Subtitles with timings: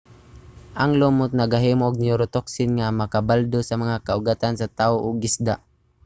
[0.81, 5.55] ang lumot nagahimo og neurotoxin nga makabaldado sa mga kaugatan sa tao ug isda